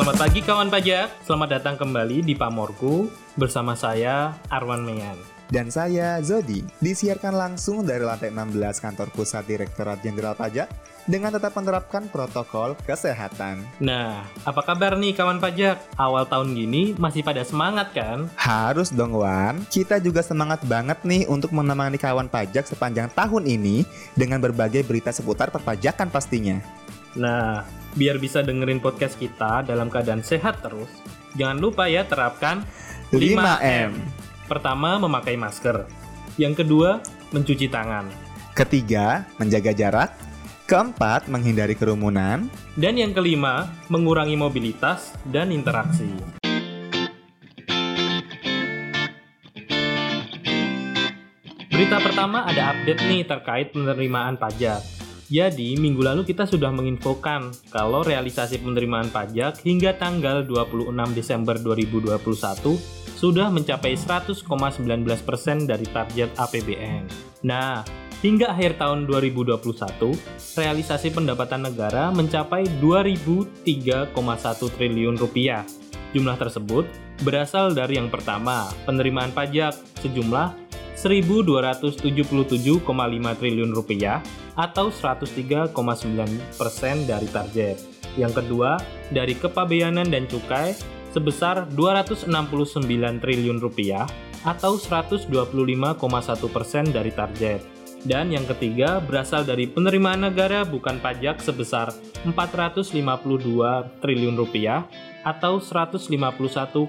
[0.00, 5.20] Selamat pagi kawan pajak, selamat datang kembali di Pamorku bersama saya Arwan Meyan.
[5.52, 10.72] Dan saya Zodi, disiarkan langsung dari lantai 16 kantor pusat Direktorat Jenderal Pajak
[11.04, 13.60] dengan tetap menerapkan protokol kesehatan.
[13.76, 15.76] Nah, apa kabar nih kawan pajak?
[16.00, 18.32] Awal tahun gini masih pada semangat kan?
[18.40, 23.84] Harus dong Wan, kita juga semangat banget nih untuk menemani kawan pajak sepanjang tahun ini
[24.16, 26.79] dengan berbagai berita seputar perpajakan pastinya.
[27.18, 27.66] Nah,
[27.98, 30.90] biar bisa dengerin podcast kita dalam keadaan sehat terus,
[31.34, 32.62] jangan lupa ya terapkan
[33.10, 33.98] 5M.
[34.46, 35.90] Pertama, memakai masker.
[36.38, 37.02] Yang kedua,
[37.34, 38.06] mencuci tangan.
[38.54, 40.10] Ketiga, menjaga jarak.
[40.70, 42.46] Keempat, menghindari kerumunan.
[42.78, 46.06] Dan yang kelima, mengurangi mobilitas dan interaksi.
[51.74, 54.99] Berita pertama ada update nih terkait penerimaan pajak.
[55.30, 62.18] Jadi, minggu lalu kita sudah menginfokan kalau realisasi penerimaan pajak hingga tanggal 26 Desember 2021
[63.14, 67.06] sudah mencapai 100,19% dari target APBN.
[67.46, 67.86] Nah,
[68.26, 70.18] hingga akhir tahun 2021,
[70.58, 74.10] realisasi pendapatan negara mencapai 2003,1
[74.66, 75.62] triliun rupiah.
[76.10, 76.90] Jumlah tersebut
[77.22, 80.58] berasal dari yang pertama, penerimaan pajak sejumlah
[80.98, 82.82] 1.277,5
[83.38, 84.18] triliun rupiah
[84.56, 85.70] atau 103,9
[86.56, 87.76] persen dari target.
[88.18, 88.78] Yang kedua,
[89.14, 90.74] dari kepabeanan dan cukai
[91.14, 92.30] sebesar 269
[93.22, 94.06] triliun rupiah
[94.46, 95.28] atau 125,1
[96.48, 97.80] persen dari target.
[98.00, 101.92] Dan yang ketiga berasal dari penerimaan negara bukan pajak sebesar
[102.24, 102.96] 452
[104.00, 104.88] triliun rupiah
[105.20, 106.88] atau 151,6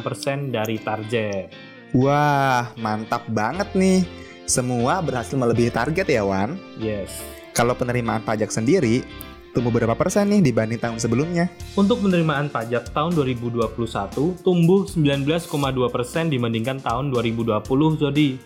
[0.00, 1.52] persen dari target.
[1.92, 4.25] Wah, mantap banget nih.
[4.46, 6.54] Semua berhasil melebihi target ya Wan.
[6.78, 7.18] Yes.
[7.50, 9.02] Kalau penerimaan pajak sendiri,
[9.50, 11.50] tumbuh berapa persen nih dibanding tahun sebelumnya?
[11.74, 13.74] Untuk penerimaan pajak tahun 2021
[14.46, 15.42] tumbuh 19,2
[15.90, 18.38] persen dibandingkan tahun 2020, Jody.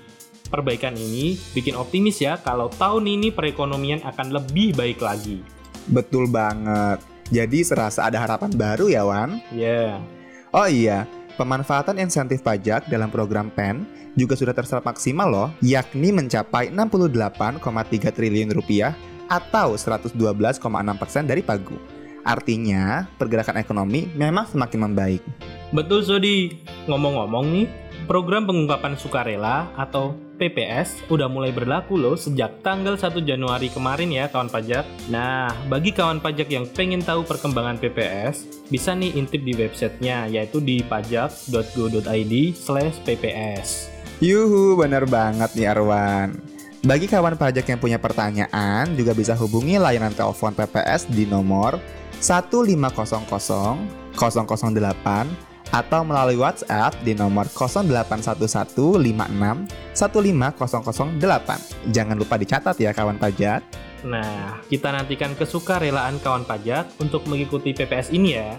[0.49, 5.45] Perbaikan ini bikin optimis ya kalau tahun ini perekonomian akan lebih baik lagi.
[5.85, 7.05] Betul banget.
[7.29, 9.37] Jadi serasa ada harapan baru ya Wan?
[9.53, 10.01] Ya.
[10.01, 10.21] Yeah.
[10.51, 11.07] Oh iya,
[11.39, 13.87] pemanfaatan insentif pajak dalam program PEN
[14.19, 18.95] juga sudah terserap maksimal loh, yakni mencapai 68,3 triliun rupiah
[19.31, 20.17] atau 112,6%
[21.27, 21.79] dari pagu.
[22.27, 25.23] Artinya, pergerakan ekonomi memang semakin membaik.
[25.71, 26.61] Betul, Sodi.
[26.91, 27.67] Ngomong-ngomong nih,
[28.05, 34.33] program pengungkapan sukarela atau PPS udah mulai berlaku loh sejak tanggal 1 Januari kemarin ya
[34.33, 34.89] kawan pajak.
[35.13, 40.65] Nah, bagi kawan pajak yang pengen tahu perkembangan PPS, bisa nih intip di websitenya yaitu
[40.65, 43.93] di pajak.go.id slash PPS.
[44.25, 46.41] Yuhu, bener banget nih Arwan.
[46.81, 51.77] Bagi kawan pajak yang punya pertanyaan, juga bisa hubungi layanan telepon PPS di nomor
[52.25, 53.29] 1500
[54.17, 59.67] 008 atau melalui WhatsApp di nomor 081156
[61.91, 63.63] Jangan lupa dicatat ya kawan pajak.
[64.01, 68.57] Nah, kita nantikan kesukarelaan kawan pajak untuk mengikuti PPS ini ya.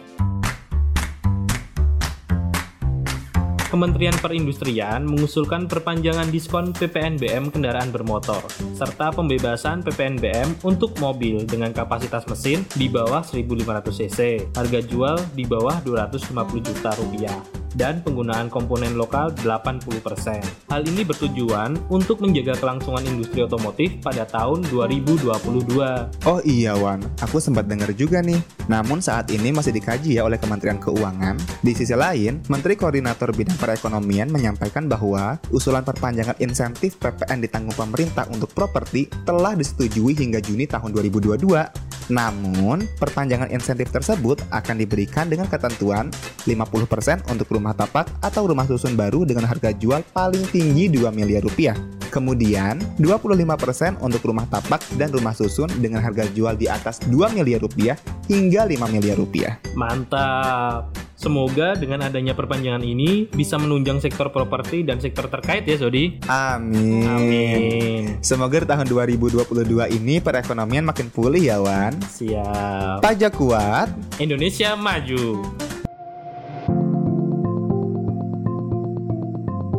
[3.71, 8.43] Kementerian Perindustrian mengusulkan perpanjangan diskon PPNBM kendaraan bermotor,
[8.75, 14.19] serta pembebasan PPNBM untuk mobil dengan kapasitas mesin di bawah 1500 cc,
[14.59, 20.71] harga jual di bawah 250 juta rupiah dan penggunaan komponen lokal 80%.
[20.71, 26.27] Hal ini bertujuan untuk menjaga kelangsungan industri otomotif pada tahun 2022.
[26.27, 28.39] Oh iya Wan, aku sempat dengar juga nih.
[28.67, 31.35] Namun saat ini masih dikaji ya oleh Kementerian Keuangan.
[31.59, 38.27] Di sisi lain, Menteri Koordinator Bidang Perekonomian menyampaikan bahwa usulan perpanjangan insentif PPN ditanggung pemerintah
[38.31, 41.90] untuk properti telah disetujui hingga Juni tahun 2022.
[42.09, 46.09] Namun, perpanjangan insentif tersebut akan diberikan dengan ketentuan
[46.47, 51.45] 50% untuk rumah tapak atau rumah susun baru dengan harga jual paling tinggi 2 miliar
[51.45, 51.77] rupiah.
[52.11, 57.63] Kemudian, 25% untuk rumah tapak dan rumah susun dengan harga jual di atas 2 miliar
[57.63, 57.95] rupiah
[58.27, 59.55] hingga 5 miliar rupiah.
[59.79, 60.91] Mantap!
[61.21, 66.17] Semoga dengan adanya perpanjangan ini bisa menunjang sektor properti dan sektor terkait ya, Sodi.
[66.25, 67.05] Amin.
[67.05, 68.00] Amin.
[68.21, 71.97] Semoga di tahun 2022 ini perekonomian makin pulih ya, Wan.
[72.05, 73.01] Siap.
[73.01, 73.89] Pajak kuat,
[74.21, 75.41] Indonesia maju.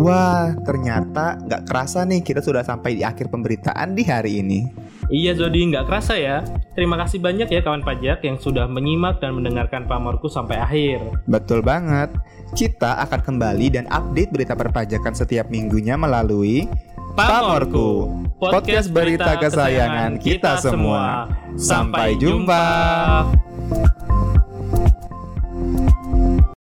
[0.03, 4.67] Wah, ternyata nggak kerasa nih kita sudah sampai di akhir pemberitaan di hari ini.
[5.06, 6.43] Iya Zodi, nggak kerasa ya.
[6.75, 10.99] Terima kasih banyak ya kawan pajak yang sudah menyimak dan mendengarkan pamorku sampai akhir.
[11.31, 12.11] Betul banget.
[12.59, 16.67] Kita akan kembali dan update berita perpajakan setiap minggunya melalui
[17.12, 18.09] Pamorku,
[18.43, 21.31] podcast berita kesayangan kita semua.
[21.55, 22.67] Sampai jumpa.